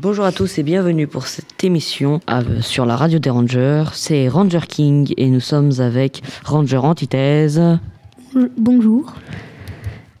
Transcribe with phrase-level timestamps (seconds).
[0.00, 3.82] Bonjour à tous et bienvenue pour cette émission euh, sur la radio des Rangers.
[3.94, 7.60] C'est Ranger King et nous sommes avec Ranger Antithèse.
[8.56, 9.12] Bonjour.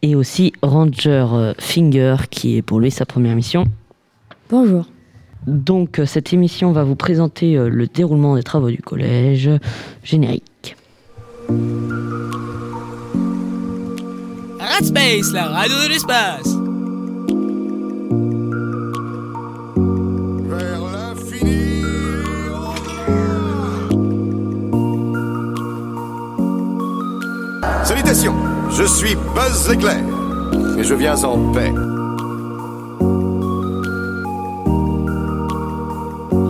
[0.02, 3.66] Et aussi Ranger euh, Finger qui est pour lui sa première mission.
[4.50, 4.86] Bonjour.
[5.46, 9.48] Donc euh, cette émission va vous présenter le déroulement des travaux du collège.
[10.02, 10.76] Générique.
[14.58, 16.67] Radspace, la radio de l'espace.
[27.88, 28.34] Salutations,
[28.68, 30.04] je suis Buzz Éclair
[30.78, 31.72] et je viens en paix.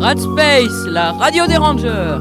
[0.00, 2.18] Radspace, la radio des rangers.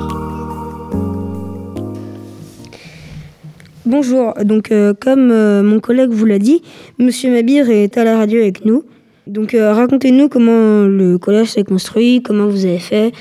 [3.88, 6.62] Bonjour, donc euh, comme euh, mon collègue vous l'a dit,
[7.00, 8.84] Monsieur Mabir est à la radio avec nous.
[9.26, 13.14] Donc euh, racontez-nous comment le collège s'est construit, comment vous avez fait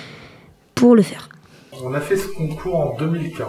[0.74, 1.30] pour le faire.
[1.82, 3.46] On a fait ce concours en 2015,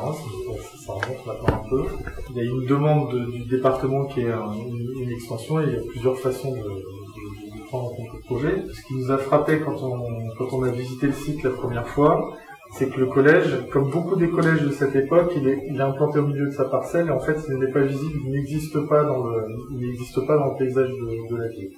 [0.88, 1.84] ça remonte maintenant un peu.
[2.32, 5.82] Il y a une demande du département qui est une, extension et il y a
[5.90, 8.64] plusieurs façons de, prendre en compte le projet.
[8.74, 12.34] Ce qui nous a frappé quand on, a visité le site la première fois,
[12.72, 16.28] c'est que le collège, comme beaucoup des collèges de cette époque, il est, implanté au
[16.28, 19.26] milieu de sa parcelle et en fait il n'est pas visible, il n'existe pas dans
[19.26, 21.72] le, pas dans le paysage de, la ville.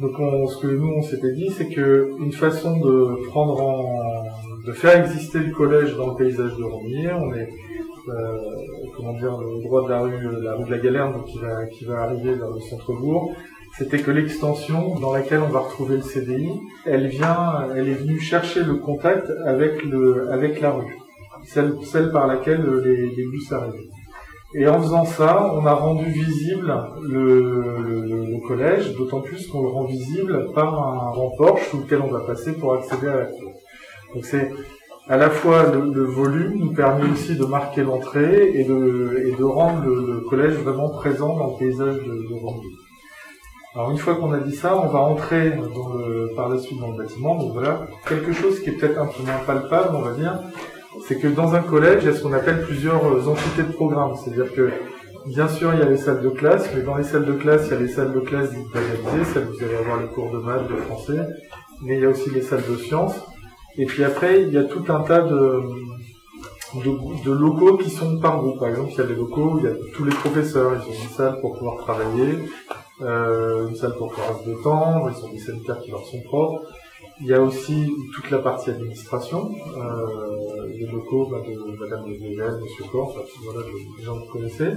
[0.00, 0.12] Donc
[0.50, 4.24] ce que nous on s'était dit, c'est que une façon de prendre en,
[4.66, 7.48] de faire exister le collège dans le paysage de Romilly, on est
[8.08, 8.38] euh,
[8.96, 11.66] comment dire le droit de la rue, la rue de la Galerne, donc qui va
[11.66, 13.34] qui va arriver vers le centre-bourg,
[13.78, 16.50] c'était que l'extension dans laquelle on va retrouver le CDI,
[16.84, 20.96] elle vient, elle est venue chercher le contact avec le avec la rue,
[21.44, 23.90] celle celle par laquelle les, les bus arrivent.
[24.54, 29.84] Et en faisant ça, on a rendu visible le, collège, d'autant plus qu'on le rend
[29.84, 33.52] visible par un grand porche sous lequel on va passer pour accéder à la cour.
[34.14, 34.50] Donc c'est
[35.08, 40.20] à la fois le, volume nous permet aussi de marquer l'entrée et de, rendre le,
[40.28, 42.34] collège vraiment présent dans le paysage de, de
[43.74, 45.52] Alors une fois qu'on a dit ça, on va entrer
[46.34, 47.36] par la suite dans le bâtiment.
[47.36, 50.40] Donc voilà, quelque chose qui est peut-être un peu moins palpable, on va dire,
[51.06, 53.72] c'est que dans un collège, il y a ce qu'on appelle plusieurs euh, entités de
[53.72, 54.14] programme.
[54.16, 54.70] C'est-à-dire que,
[55.26, 57.66] bien sûr, il y a les salles de classe, mais dans les salles de classe,
[57.66, 58.66] il y a les salles de classe dites
[59.32, 61.20] celles où vous allez avoir les cours de maths, de français,
[61.82, 63.16] mais il y a aussi les salles de sciences.
[63.78, 65.62] Et puis après, il y a tout un tas de,
[66.74, 68.58] de, locaux qui sont par groupe.
[68.58, 70.90] Par exemple, il y a des locaux où il y a tous les professeurs, ils
[70.90, 72.38] ont une salle pour pouvoir travailler,
[73.02, 76.62] euh, une salle pour pouvoir se détendre, ils ont des sanitaires qui leur sont propres.
[77.20, 82.58] Il y a aussi toute la partie administration, euh, les locaux bah, de Madame M.
[82.62, 83.66] Monsieur Corps, enfin, voilà,
[83.98, 84.70] les gens que vous connaissez.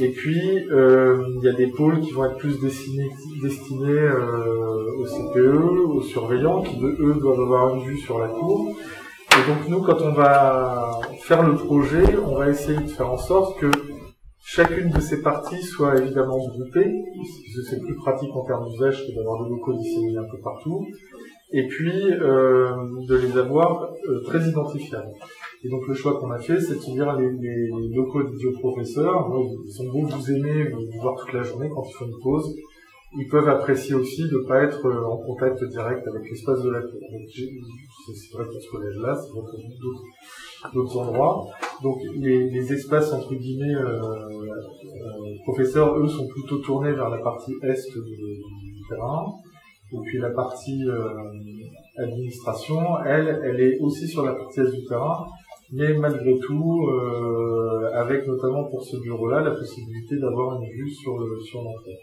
[0.00, 3.10] Et puis, euh, il y a des pôles qui vont être plus destinés,
[3.42, 5.56] destinés euh, au CPE,
[5.96, 8.76] aux surveillants, qui eux doivent avoir une vue sur la cour.
[9.32, 13.18] Et donc nous, quand on va faire le projet, on va essayer de faire en
[13.18, 13.70] sorte que
[14.40, 19.04] chacune de ces parties soit évidemment groupée, parce que c'est plus pratique en termes d'usage
[19.04, 20.86] que d'avoir des locaux disséminés un peu partout
[21.52, 22.70] et puis euh,
[23.08, 23.88] de les avoir
[24.26, 25.12] très identifiables.
[25.64, 28.52] Et donc le choix qu'on a fait, c'est de se dire les, les, locaux des
[28.60, 29.28] professeurs,
[29.64, 32.54] ils sont beaux vous aimer, vous voir toute la journée quand ils font une pause,
[33.16, 36.70] ils peuvent apprécier aussi de ne pas être euh, en contact direct avec l'espace de
[36.70, 37.00] la cour.
[37.34, 41.46] C'est vrai pour ce collège-là, c'est vrai pour d'autres endroits.
[41.82, 47.54] Donc les, espaces entre guillemets euh, euh, professeurs, eux, sont plutôt tournés vers la partie
[47.62, 49.32] est du terrain.
[49.92, 51.08] Et puis la partie euh,
[51.96, 55.26] administration, elle, elle est aussi sur la partie du terrain,
[55.72, 61.18] mais malgré tout, euh, avec notamment pour ce bureau-là, la possibilité d'avoir une vue sur
[61.18, 61.98] le sur l'entrée.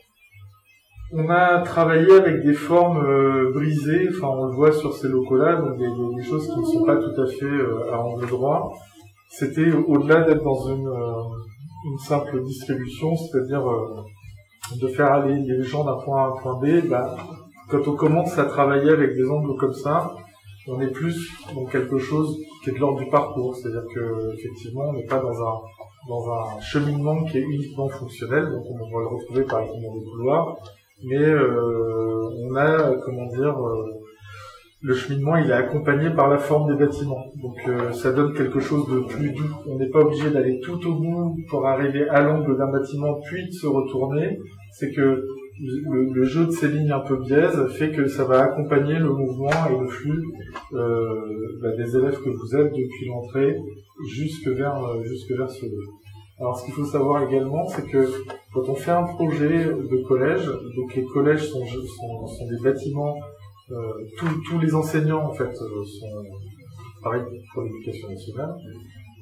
[1.14, 5.58] On a travaillé avec des formes euh, brisées, enfin on le voit sur ces locaux-là,
[5.58, 8.28] donc il y, a, des choses qui ne sont pas tout à fait à angle
[8.28, 8.74] droit.
[9.30, 10.90] C'était au-delà d'être dans une,
[11.92, 13.64] une simple distribution, c'est-à-dire
[14.74, 17.16] de faire aller les gens d'un point A à un point B, bah,
[17.70, 20.16] quand on commence à travailler avec des angles comme ça,
[20.68, 24.90] on est plus dans quelque chose qui est de l'ordre du parcours, c'est-à-dire que effectivement,
[24.90, 25.62] on n'est pas dans un
[26.08, 29.94] dans un cheminement qui est uniquement fonctionnel, donc on va le retrouver par exemple dans
[29.96, 30.58] les couloirs,
[31.04, 33.92] mais euh, on a comment dire euh,
[34.82, 38.60] le cheminement il est accompagné par la forme des bâtiments, donc euh, ça donne quelque
[38.60, 39.56] chose de plus doux.
[39.68, 43.48] On n'est pas obligé d'aller tout au bout pour arriver à l'angle d'un bâtiment puis
[43.48, 44.38] de se retourner.
[44.72, 45.26] C'est que
[45.60, 49.50] le, jeu de ces lignes un peu biaises fait que ça va accompagner le mouvement
[49.70, 50.24] et le flux
[50.74, 53.58] euh, bah, des élèves que vous êtes depuis l'entrée
[54.08, 55.84] jusque vers euh, jusque vers ce lieu.
[56.40, 58.06] Alors ce qu'il faut savoir également, c'est que
[58.54, 63.16] quand on fait un projet de collège, donc les collèges sont, sont, des bâtiments
[64.48, 66.24] tous les enseignants en fait sont
[67.02, 67.24] pareil
[67.54, 68.56] pour l'éducation nationale.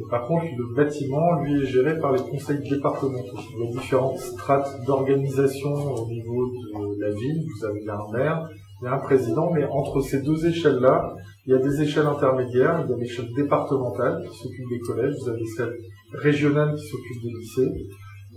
[0.10, 3.38] Par contre, le bâtiment, lui, est géré par les conseils départementaux.
[3.58, 7.44] Il y a différentes strates d'organisation au niveau de la ville.
[7.56, 8.50] Vous avez un maire,
[8.82, 11.16] il y a un président, mais entre ces deux échelles-là,
[11.46, 12.84] il y a des échelles intermédiaires.
[12.86, 15.78] Il y a l'échelle départementale qui s'occupe des collèges, vous avez celle
[16.14, 17.88] régionale qui s'occupe des lycées,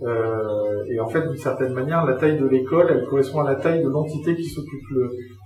[0.03, 3.55] euh, et en fait, d'une certaine manière, la taille de l'école, elle correspond à la
[3.55, 4.83] taille de l'entité qui s'occupe.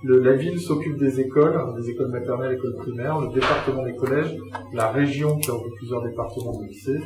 [0.04, 4.36] La ville s'occupe des écoles, des écoles maternelles, écoles primaires, le département des collèges,
[4.74, 7.00] la région qui a plusieurs départements de lycées,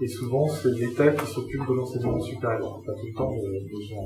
[0.00, 2.80] et souvent c'est l'État qui s'occupe de l'enseignement supérieur.
[2.84, 4.02] Pas tout le temps besoin.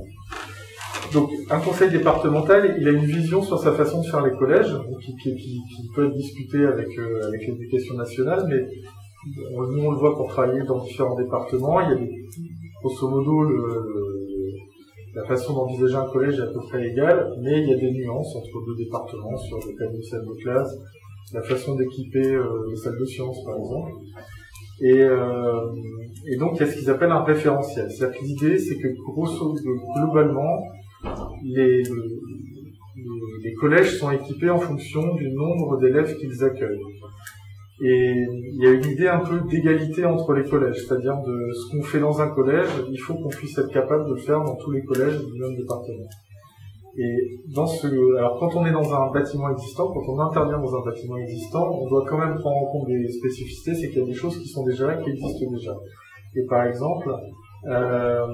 [1.14, 4.74] Donc, un conseil départemental, il a une vision sur sa façon de faire les collèges,
[5.00, 8.66] qui, qui, qui, peut être discutée avec, euh, avec l'éducation nationale, mais
[9.46, 11.80] nous on le voit pour travailler dans différents départements.
[11.80, 12.10] Il y a des
[12.82, 13.48] grosso modo,
[15.14, 17.92] la façon d'envisager un collège est à peu près égale, mais il y a des
[17.92, 20.74] nuances entre deux départements sur le cas de salle de classe,
[21.32, 23.92] la façon d'équiper euh, les salles de sciences, par exemple.
[24.80, 25.70] Et, euh,
[26.26, 27.90] et donc, il y a ce qu'ils appellent un référentiel.
[27.90, 29.54] C'est-à-dire que l'idée, c'est que grosso,
[29.96, 30.62] globalement,
[31.44, 31.82] les,
[33.44, 36.80] les collèges sont équipés en fonction du nombre d'élèves qu'ils accueillent.
[37.84, 38.14] Et
[38.54, 41.82] il y a une idée un peu d'égalité entre les collèges, c'est-à-dire de ce qu'on
[41.82, 44.70] fait dans un collège, il faut qu'on puisse être capable de le faire dans tous
[44.70, 46.06] les collèges du même département.
[46.96, 47.88] Et dans ce,
[48.18, 51.70] alors quand on est dans un bâtiment existant, quand on intervient dans un bâtiment existant,
[51.72, 54.38] on doit quand même prendre en compte des spécificités, c'est qu'il y a des choses
[54.38, 55.74] qui sont déjà là, qui existent déjà.
[56.36, 57.10] Et par exemple,
[57.66, 58.26] euh,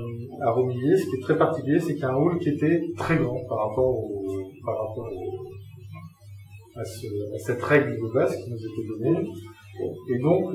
[0.42, 2.82] à Romilly, ce qui est très particulier, c'est qu'il y a un hall qui était
[2.96, 5.37] très grand par rapport au, par rapport au,
[6.78, 6.84] à,
[7.38, 9.28] cette règle de base qui nous était donnée.
[10.10, 10.54] Et donc,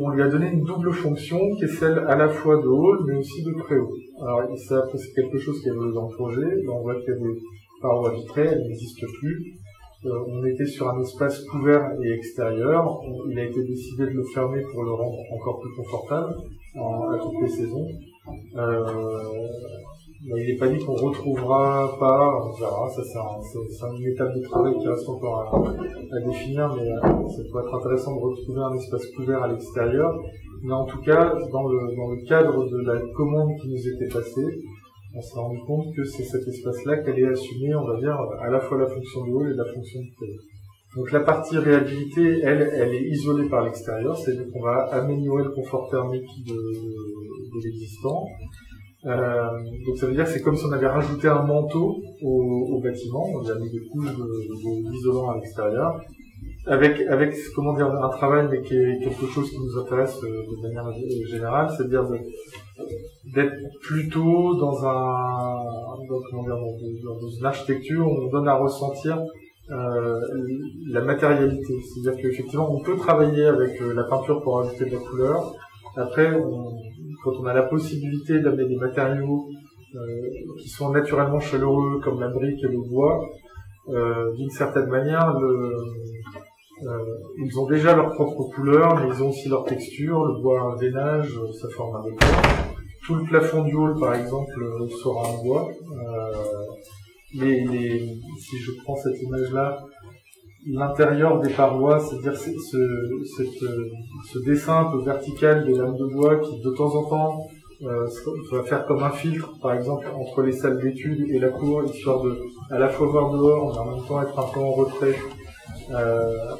[0.00, 3.04] on lui a donné une double fonction qui est celle à la fois de hall,
[3.06, 3.92] mais aussi de préau.
[4.20, 6.46] Alors, c'est quelque chose qui avait dans le projet.
[6.68, 7.38] On voit qu'il y a des
[7.80, 9.54] parois vitrées, elles n'existent plus.
[10.04, 13.00] Euh, on était sur un espace couvert et extérieur.
[13.30, 16.34] il a été décidé de le fermer pour le rendre encore plus confortable
[16.74, 17.86] à toutes les saisons.
[18.56, 18.84] Euh,
[20.24, 24.42] il n'est pas dit qu'on retrouvera pas, on verra, ça c'est un, une étape de
[24.42, 28.74] travail qui reste encore à, définir, mais euh, ça peut être intéressant de retrouver un
[28.74, 30.14] espace couvert à l'extérieur.
[30.62, 34.14] Mais en tout cas, dans le, dans le cadre de la commande qui nous était
[34.14, 34.62] passée,
[35.14, 38.48] on s'est rendu compte que c'est cet espace-là qu'elle est assumée, on va dire, à
[38.48, 40.38] la fois la fonction de haut et la fonction de télé.
[40.96, 45.50] Donc la partie réhabilité, elle, elle est isolée par l'extérieur, c'est-à-dire qu'on va améliorer le
[45.50, 48.24] confort thermique de, de l'existant.
[49.04, 49.48] Euh,
[49.84, 53.24] donc ça veut dire c'est comme si on avait rajouté un manteau au, au bâtiment,
[53.34, 54.14] on a mis des couches
[54.90, 56.00] d'isolant à l'extérieur,
[56.66, 60.42] avec avec comment dire un travail mais qui est quelque chose qui nous intéresse euh,
[60.50, 60.92] de manière
[61.26, 62.04] générale, c'est-à-dire
[63.34, 65.64] d'être plutôt dans un
[66.08, 66.58] dans, comment dire,
[67.04, 69.20] dans, une architecture où on donne à ressentir
[69.70, 70.20] euh,
[70.88, 74.98] la matérialité, c'est-à-dire qu'effectivement on peut travailler avec euh, la peinture pour ajouter de la
[74.98, 75.54] couleur.
[75.96, 76.72] Après, on,
[77.22, 79.48] quand on a la possibilité d'amener des matériaux
[79.94, 79.98] euh,
[80.58, 83.28] qui sont naturellement chaleureux, comme la brique et le bois,
[83.90, 85.76] euh, d'une certaine manière, euh,
[87.38, 90.24] ils ont déjà leur propre couleur, mais ils ont aussi leur texture.
[90.24, 92.28] Le bois un veinage, ça forme un décor.
[93.06, 94.52] Tout le plafond du hall, par exemple,
[95.02, 95.68] sera en bois.
[97.34, 97.98] Les,
[98.38, 99.78] si je prends cette image-là,
[100.66, 103.44] l'intérieur des parois, c'est-à-dire ce, ce,
[104.32, 107.46] ce, dessin un peu vertical des lames de bois qui de temps en temps
[107.82, 108.06] euh,
[108.52, 112.22] va faire comme un filtre, par exemple, entre les salles d'études et la cour, histoire
[112.22, 112.38] de
[112.70, 115.16] à la fois voir dehors, mais en même temps être un peu en retrait.
[115.90, 116.54] Euh,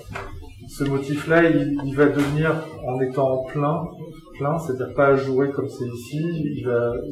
[0.69, 2.55] ce motif-là, il, va devenir,
[2.87, 3.85] en étant plein,
[4.39, 6.57] plein, c'est-à-dire pas ajouré comme c'est ici,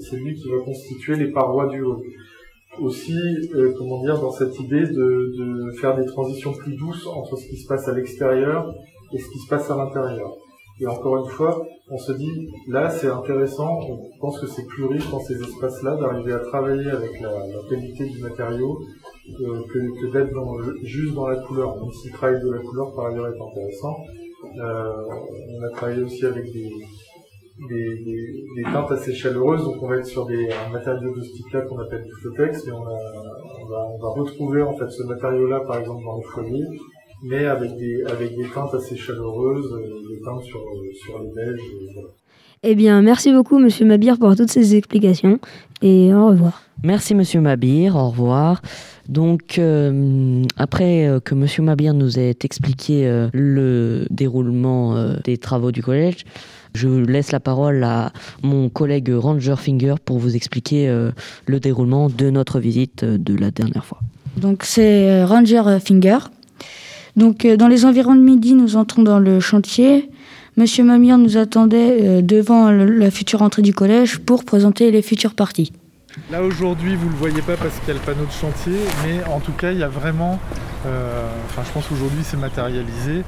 [0.01, 2.03] c'est lui qui va constituer les parois du haut
[2.79, 3.17] aussi,
[3.55, 7.47] euh, comment dire, dans cette idée de, de, faire des transitions plus douces entre ce
[7.47, 8.73] qui se passe à l'extérieur
[9.13, 10.37] et ce qui se passe à l'intérieur.
[10.81, 14.85] Et encore une fois, on se dit, là, c'est intéressant, on pense que c'est plus
[14.87, 18.81] riche dans ces espaces-là d'arriver à travailler avec la, la qualité du matériau
[19.41, 21.77] euh, que, que d'être juste dans la couleur.
[21.77, 23.97] Même si le travail de la couleur, par ailleurs, est intéressant.
[24.59, 25.05] Euh,
[25.61, 26.71] on a travaillé aussi avec des,
[27.69, 31.23] des, des, des, teintes assez chaleureuses, donc on va être sur des, un matériau de
[31.23, 32.99] ce type-là qu'on appelle du flotex, et on, a,
[33.61, 36.67] on, va, on, va, retrouver en fait ce matériau-là par exemple dans les foyers,
[37.23, 40.61] mais avec des, avec des teintes assez chaleureuses, euh, des teintes sur,
[41.05, 41.61] sur les beiges.
[41.95, 42.09] Voilà.
[42.63, 45.39] Eh bien, merci beaucoup, Monsieur Mabir, pour toutes ces explications,
[45.81, 46.63] et au revoir.
[46.83, 48.61] Merci, Monsieur Mabir, au revoir.
[49.09, 55.37] Donc, euh, après euh, que Monsieur Mabir nous ait expliqué euh, le déroulement euh, des
[55.37, 56.25] travaux du collège,
[56.75, 58.13] je laisse la parole à
[58.43, 61.11] mon collègue Ranger Finger pour vous expliquer euh,
[61.47, 63.99] le déroulement de notre visite de la dernière fois.
[64.37, 66.19] Donc c'est euh, Ranger Finger.
[67.17, 70.11] Donc euh, dans les environs de midi, nous entrons dans le chantier.
[70.57, 75.03] Monsieur Mamir nous attendait euh, devant le- la future entrée du collège pour présenter les
[75.03, 75.73] futures parties.
[76.31, 79.23] Là aujourd'hui, vous le voyez pas parce qu'il y a le panneau de chantier, mais
[79.33, 80.41] en tout cas, il y a vraiment,
[80.87, 83.23] euh, enfin, je pense qu'aujourd'hui c'est matérialisé.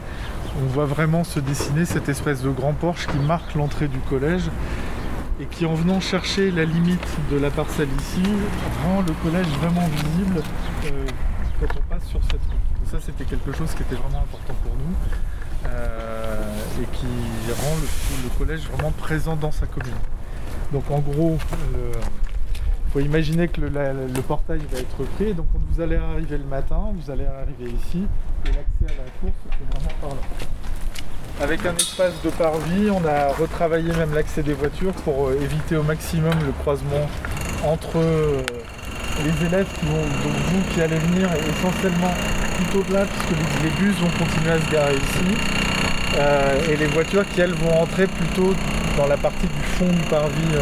[0.61, 4.51] On voit vraiment se dessiner cette espèce de grand porche qui marque l'entrée du collège
[5.41, 8.23] et qui, en venant chercher la limite de la parcelle ici,
[8.85, 10.43] rend le collège vraiment visible
[10.85, 11.07] euh,
[11.59, 12.91] quand on passe sur cette route.
[12.91, 14.95] Ça, c'était quelque chose qui était vraiment important pour nous
[15.67, 17.77] euh, et qui rend
[18.23, 19.95] le, collège vraiment présent dans sa commune.
[20.73, 21.39] Donc en gros,
[21.73, 21.93] le,
[22.93, 23.71] faut imaginer que le,
[24.27, 28.07] portail va être pris, donc vous allez arriver le matin, vous allez arriver ici,
[28.45, 30.21] et l'accès à la course c'est vraiment par là.
[31.41, 35.77] Avec un espace de parvis, on a retravaillé même l'accès des voitures pour euh, éviter
[35.77, 37.09] au maximum le croisement
[37.65, 38.43] entre euh,
[39.25, 42.13] les élèves qui vont, donc vous qui allez venir essentiellement
[42.57, 45.35] plutôt de là, puisque les, bus vont continuer à se garer ici,
[46.19, 48.53] euh, et les voitures qui elles vont entrer plutôt
[48.99, 50.59] dans la partie du fond du parvis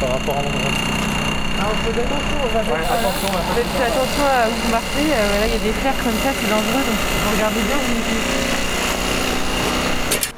[0.00, 0.93] par rapport à l'endroit.
[1.60, 5.06] Attention, on va faire attention, Faites attention à où vous marchez.
[5.06, 6.82] euh, là, il y a des fers comme ça, c'est dangereux.
[6.82, 7.00] Donc,
[7.34, 7.94] regardez bien vous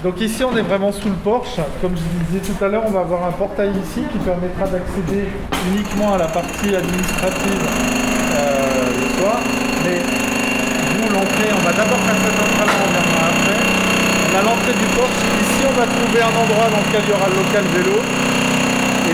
[0.04, 1.56] Donc ici on est vraiment sous le porche.
[1.80, 5.24] Comme je disais tout à l'heure, on va avoir un portail ici qui permettra d'accéder
[5.72, 9.40] uniquement à la partie administrative euh, le soir.
[9.84, 13.58] Mais vous l'entrée, on va d'abord faire cette entrée on reviendra après.
[14.30, 15.20] On a l'entrée du porche.
[15.42, 17.98] Ici on va trouver un endroit dans lequel il y aura le local vélo.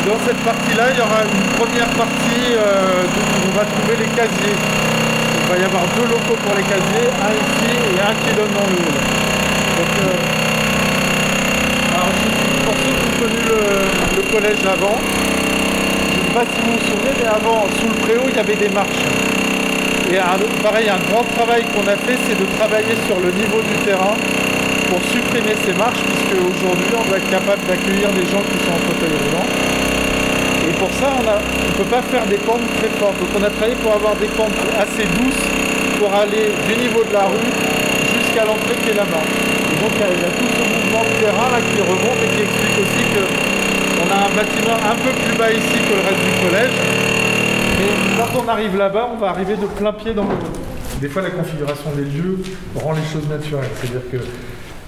[0.07, 4.11] Dans cette partie-là, il y aura une première partie euh, où on va trouver les
[4.11, 4.59] casiers.
[4.59, 8.51] Il va y avoir deux locaux pour les casiers, un ici et un qui donne
[8.51, 8.83] dans hall.
[8.83, 10.19] Donc, euh,
[11.95, 12.11] alors,
[12.67, 16.85] pour ceux qui ont connu le, collège avant, je ne sais pas si vous vous
[16.89, 19.07] souvenez, mais avant, sous le préau, il y avait des marches.
[20.11, 23.61] Et un- pareil, un grand travail qu'on a fait, c'est de travailler sur le niveau
[23.63, 24.17] du terrain
[24.91, 28.75] pour supprimer ces marches, puisque aujourd'hui, on doit être capable d'accueillir des gens qui sont
[28.75, 29.72] en fauteuil.
[30.83, 33.15] Pour ça, on ne peut pas faire des pentes très fortes.
[33.23, 35.45] Donc on a travaillé pour avoir des pentes assez douces
[36.03, 37.51] pour aller du niveau de la rue
[38.19, 39.07] jusqu'à l'entrée qui est la.
[39.07, 42.43] Et donc il y a- tout ce mouvement de terrain là qui remonte et qui
[42.43, 46.35] explique aussi qu'on a un bâtiment un peu plus bas ici que le reste du
[46.51, 46.75] collège.
[47.79, 50.35] Mais quand on arrive là-bas, on va arriver de plein pied dans le...
[51.01, 52.39] Des fois, la configuration des lieux
[52.75, 53.71] rend les choses naturelles.
[53.81, 54.19] C'est-à-dire que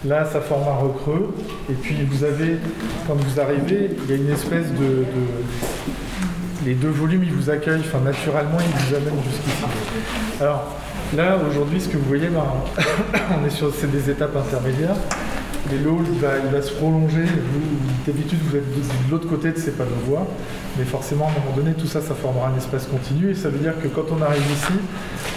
[0.06, 1.34] là, ça forme un recreux.
[1.70, 2.58] Et puis, vous avez,
[3.06, 5.04] quand vous arrivez, il y a une espèce de...
[6.64, 9.64] Les deux volumes, ils vous accueillent, enfin, naturellement, ils vous amènent jusqu'ici.
[10.40, 10.76] Alors,
[11.14, 12.44] là, aujourd'hui, ce que vous voyez, ben,
[13.42, 14.96] on est sur c'est des étapes intermédiaires.
[15.72, 17.24] Et le hall, il va, il va se prolonger.
[18.06, 20.26] D'habitude, vous êtes de, l'autre côté de ces panneaux de voie.
[20.78, 23.30] Mais forcément, à un moment donné, tout ça, ça formera un espace continu.
[23.30, 24.72] Et ça veut dire que quand on arrive ici,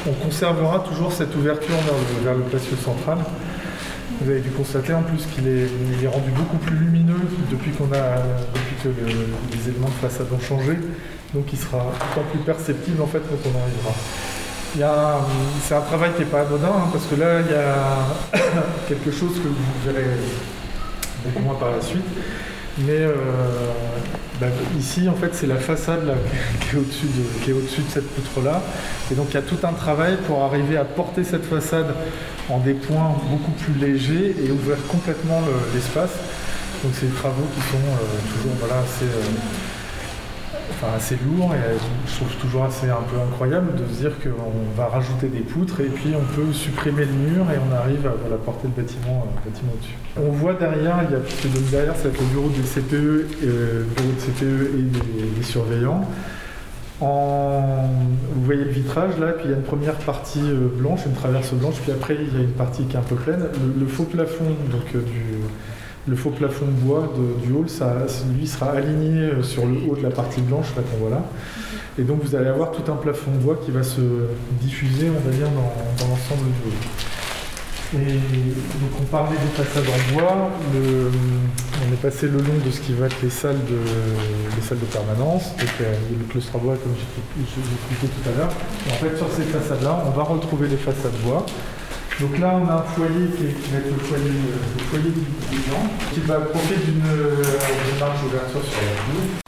[0.08, 1.76] on conservera toujours cette ouverture
[2.24, 3.18] vers le, vers le central.
[4.22, 7.20] Vous avez dû constater en plus qu'il est, rendu beaucoup plus lumineux
[7.52, 8.18] depuis, a,
[8.54, 10.78] depuis que le- les éléments de façade ont changé.
[11.34, 13.94] Donc il sera d'autant plus perceptible en fait quand on arrivera.
[15.64, 18.40] C'est un travail qui n'est pas anodin hein, parce que là il y a
[18.88, 19.56] quelque chose que vous
[19.86, 20.06] verrez
[21.26, 22.06] beaucoup moins par la suite.
[22.80, 23.14] Mais euh,
[24.40, 26.14] bah, ici en fait c'est la façade
[26.62, 28.62] qui est au-dessus de, cette poutre-là.
[29.12, 31.94] Et donc il y a tout un travail pour arriver à porter cette façade
[32.50, 36.12] en des points beaucoup plus légers et ouvrir complètement le- l'espace.
[36.84, 39.24] Donc c'est des travaux qui sont euh, toujours voilà, assez, euh,
[40.86, 44.76] assez lourds et euh, je trouve toujours assez un peu incroyable de se dire qu'on
[44.76, 48.14] va rajouter des poutres et puis on peut supprimer le mur et on arrive à
[48.22, 49.96] voilà, porter le bâtiment, euh, bâtiment au-dessus.
[50.18, 53.84] On voit derrière, il y a, puisque donc derrière c'est le bureau du CPE, euh,
[53.96, 56.02] bureau de CPE et des, surveillants.
[57.00, 61.54] Vous voyez le vitrage là, puis il y a une première partie blanche, une traverse
[61.54, 63.40] blanche, puis après il y a une partie qui est un peu pleine.
[63.40, 65.38] Le, le faux plafond, donc du,
[66.08, 67.94] le faux plafond de bois du hall, ça,
[68.38, 71.24] lui sera aligné euh, sur le haut de la partie blanche qu'on voit là.
[72.00, 74.02] Et donc vous allez avoir tout un plafond de bois qui va se
[74.62, 78.02] diffuser, on va dire, dans, l'ensemble du hall.
[78.02, 82.82] Et donc on parlait des façades en bois, on est passé le long de ce
[82.82, 86.94] qui va être les salles de, permanence, donc le claustre à bois comme
[87.42, 88.52] expliqué tout à l'heure.
[88.90, 91.46] En fait sur ces façades-là, on va retrouver les façades bois.
[92.20, 95.22] Donc là on a un foyer qui, va être le foyer, euh, le foyer du
[95.22, 97.44] étudiant, qui va profiter d'une euh,
[98.00, 99.47] marge d'ouverture sur la cour.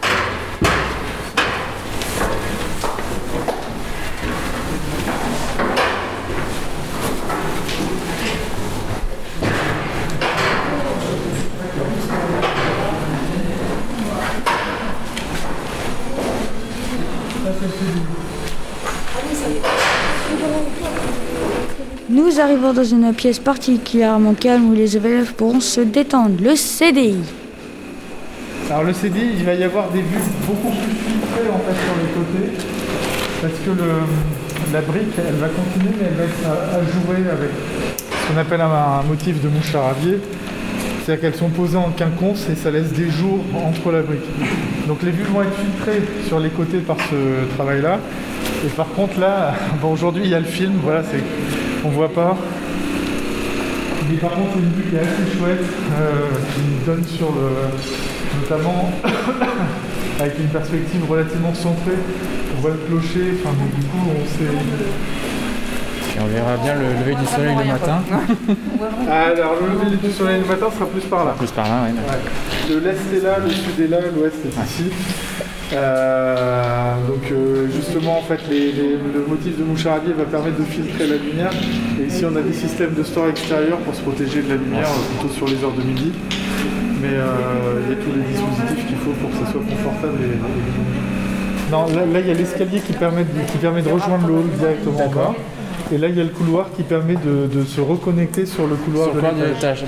[22.60, 27.16] Arrivons dans une pièce particulièrement calme où les élèves pourront se détendre, le CDI.
[28.70, 31.96] Alors le CDI, il va y avoir des vues beaucoup plus filtrées en fait sur
[32.02, 32.52] les côtés,
[33.42, 37.50] parce que la brique, elle va continuer, mais elle va être ajourée avec
[38.12, 40.20] ce qu'on appelle un, un motif de mouche à ravier.
[41.06, 44.28] C'est-à-dire qu'elles sont posées en quinconce et ça laisse des jours entre la brique.
[44.86, 48.00] Donc les vues vont être filtrées sur les côtés par ce travail-là.
[48.66, 51.24] Et par contre là, bon, aujourd'hui il y a le film, voilà, c'est
[51.86, 52.38] on voit pas.
[54.10, 55.66] Mais par contre c'est une vue qui est assez chouette,
[56.00, 58.42] euh, qui donne sur le.
[58.42, 58.92] notamment
[60.20, 61.98] avec une perspective relativement centrée.
[62.58, 64.52] On voit le clocher, enfin donc, du coup on sait.
[66.18, 68.02] Et on verra bien le lever du soleil le matin.
[69.10, 71.36] Alors le lever du soleil le matin sera plus par là.
[71.38, 71.94] Plus par là, oui.
[71.94, 72.74] Ouais.
[72.74, 74.92] Le l'est est là, le sud est là, l'ouest est ici.
[75.72, 80.64] Euh, donc euh, justement en fait les- les- le motif de ravier va permettre de
[80.64, 81.52] filtrer la lumière.
[82.02, 84.88] Et ici on a des systèmes de store extérieur pour se protéger de la lumière
[84.90, 86.12] euh, plutôt sur les heures de midi.
[87.02, 91.72] Mais il y a tous les dispositifs qu'il faut pour que ça soit confortable et,
[91.72, 94.50] non là, il y a l'escalier qui permet de, qui permet de rejoindre le hall
[94.58, 95.36] directement en bas.
[95.94, 98.76] Et là il y a le couloir qui permet de, de se reconnecter sur le
[98.76, 99.84] couloir Sur de l'étage.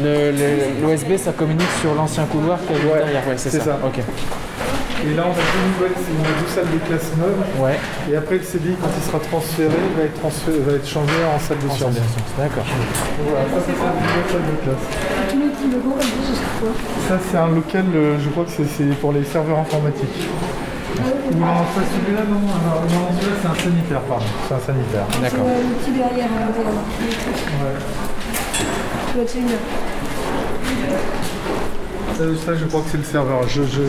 [0.83, 3.27] L'OSB, ça communique sur l'ancien couloir qui est Ouais, derrière.
[3.27, 3.79] Ouais, c'est ça.
[5.03, 7.41] Et là, on a deux nouvelles, c'est- on a deux salles de classe neuves.
[7.59, 7.79] Ouais.
[8.11, 11.39] Et après, le CDI, quand il sera transféré, va être, transféré, va être changé en
[11.39, 11.95] salle de En sciences.
[12.37, 12.65] D'accord.
[13.25, 14.85] Voilà, ça, c'est une nouvelle salle de classe.
[17.09, 20.21] Ça, c'est un local, euh, je crois que c'est- c'est pour les serveurs informatiques.
[21.33, 24.25] Non, pas celui-là, non, alors, non, celui-là, c'est un sanitaire, pardon.
[24.47, 25.05] C'est un sanitaire.
[25.21, 25.45] D'accord.
[32.17, 33.47] Ça, ça, je crois que c'est le serveur.
[33.47, 33.81] Je, je...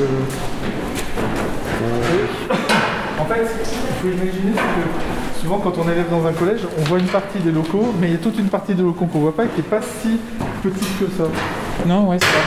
[3.20, 6.98] En fait, il faut imaginer que souvent quand on élève dans un collège, on voit
[6.98, 9.34] une partie des locaux, mais il y a toute une partie des locaux qu'on voit
[9.36, 10.18] pas et qui n'est pas si
[10.62, 11.24] petite que ça.
[11.86, 12.42] Non, ouais, c'est ça.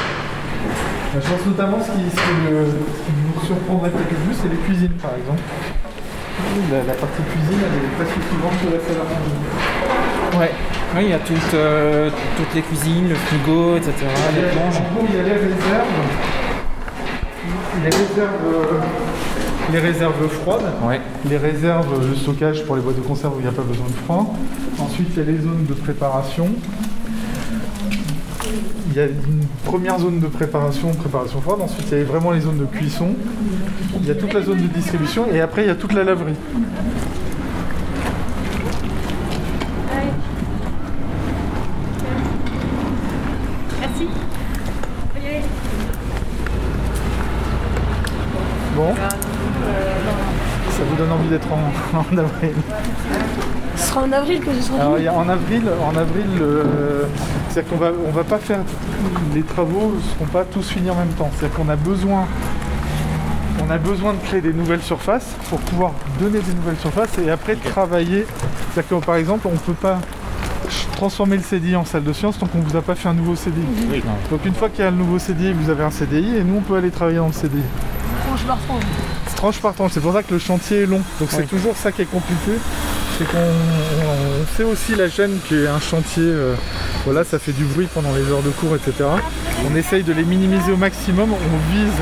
[1.16, 4.58] Je pense notamment ce qui, ce qui ce vous surprendrait peut-être le plus, c'est les
[4.68, 5.40] cuisines par exemple.
[6.72, 10.40] La, la partie cuisine, elle est presque plus grande que la salle à manger.
[10.40, 10.52] Ouais.
[10.98, 13.94] Oui, il y a toutes, euh, toutes les cuisines, le frigo, etc.
[14.36, 14.76] Les a- plonges.
[14.76, 15.96] En gros, il y a les réserves.
[17.84, 18.80] Les réserves, euh,
[19.72, 20.72] les réserves froides.
[20.88, 21.02] Ouais.
[21.30, 23.88] Les réserves de stockage pour les boîtes de conserve où il n'y a pas besoin
[23.88, 24.34] de froid.
[24.80, 26.50] Ensuite, il y a les zones de préparation.
[28.90, 31.62] Il y a une première zone de préparation, préparation froide.
[31.62, 33.16] Ensuite, il y a vraiment les zones de cuisson.
[34.00, 35.26] Il y a toute la zone de distribution.
[35.34, 36.36] Et après, il y a toute la laverie.
[43.82, 44.08] Merci.
[48.76, 48.94] Bon.
[48.96, 52.54] Ça vous donne envie d'être en, en avril.
[53.76, 56.26] Ce sera en avril que ce sera Alors, il y a- en avril, en avril,
[56.40, 57.04] euh,
[57.50, 58.60] c'est-à-dire qu'on va, on va pas faire
[59.34, 61.30] les travaux ne seront pas tous finis en même temps.
[61.38, 62.26] C'est-à-dire qu'on a besoin,
[63.66, 67.30] on a besoin de créer des nouvelles surfaces pour pouvoir donner des nouvelles surfaces et
[67.30, 68.26] après travailler.
[68.74, 70.00] C'est-à-dire que par exemple, on peut pas
[70.96, 73.36] transformer le CDI en salle de sciences tant qu'on vous a pas fait un nouveau
[73.36, 73.62] CDI.
[73.92, 74.02] Oui.
[74.32, 76.56] Donc une fois qu'il y a le nouveau CDI, vous avez un CDI et nous
[76.58, 77.62] on peut aller travailler dans le CDI.
[79.36, 81.02] Tranche par tranche, c'est pour ça que le chantier est long.
[81.20, 81.48] Donc c'est Oui.
[81.48, 82.54] toujours ça qui est compliqué.
[83.18, 86.54] C'est qu'on on- on fait aussi la gêne qui est un chantier, euh,
[87.06, 88.94] voilà, ça fait du bruit pendant les heures de cours, etc.
[89.70, 91.94] On essaye de les minimiser au maximum, on vise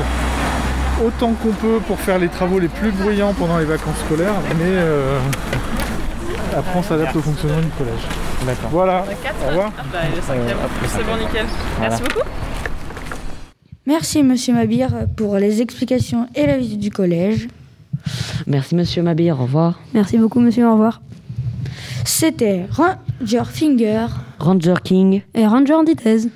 [1.04, 4.64] autant qu'on peut pour faire les travaux les plus bruyants pendant les vacances scolaires, mais
[4.64, 5.18] euh,
[6.56, 8.00] après on s'adapte au fonctionnement du collège.
[8.46, 8.70] D'accord.
[8.70, 9.04] Voilà,
[9.44, 9.70] au revoir.
[9.78, 10.48] Ah bah, le cinquième.
[10.48, 11.46] Euh, C'est bon, nickel.
[11.80, 12.26] Merci beaucoup.
[13.86, 17.48] Merci Monsieur Mabir pour les explications et la visite du collège.
[18.46, 19.78] Merci Monsieur Mabir, au revoir.
[19.92, 20.66] Merci beaucoup, monsieur.
[20.68, 21.00] Au revoir.
[22.04, 24.06] C'était Ranger Finger.
[24.38, 26.28] Ranger King, Et Ranger Antithèse.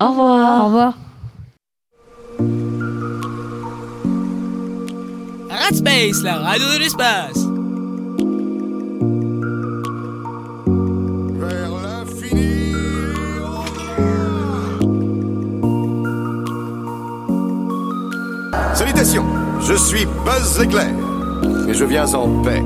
[0.00, 0.62] au revoir.
[0.62, 0.98] Au revoir.
[5.50, 7.41] Radspace, la radio de l'espace.
[19.04, 20.94] Je suis Buzz Éclair
[21.68, 22.62] et je viens en paix.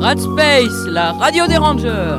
[0.00, 2.18] Radspace, la radio des rangers.